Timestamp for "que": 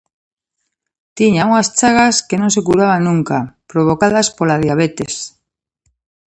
2.27-2.39